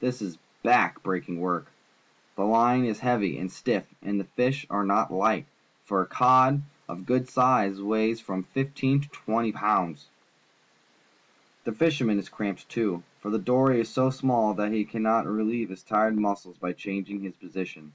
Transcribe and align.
This 0.00 0.20
is 0.22 0.38
back 0.64 1.04
breaking 1.04 1.38
work. 1.38 1.68
The 2.34 2.42
line 2.42 2.84
is 2.84 2.98
hea^y 2.98 3.40
and 3.40 3.48
stiff, 3.48 3.86
and 4.02 4.18
the 4.18 4.24
fish 4.24 4.66
are 4.68 4.82
not 4.84 5.12
light, 5.12 5.46
for 5.84 6.02
a 6.02 6.06
cod 6.08 6.62
of 6.88 7.06
good 7.06 7.28
size 7.28 7.80
weighs 7.80 8.18
from 8.20 8.42
fifteen 8.42 9.00
to 9.02 9.08
twenty 9.10 9.52
pounds. 9.52 10.08
The 11.62 11.70
fisherman 11.70 12.18
is 12.18 12.28
cramped, 12.28 12.68
too, 12.68 13.04
for 13.20 13.30
the 13.30 13.38
dory 13.38 13.80
is 13.80 13.88
so 13.88 14.10
small 14.10 14.52
that 14.54 14.72
he 14.72 14.84
cannot 14.84 15.26
relie^'e 15.26 15.68
his 15.68 15.84
tired 15.84 16.18
muscles 16.18 16.58
by 16.58 16.72
changing 16.72 17.20
his 17.20 17.36
position. 17.36 17.92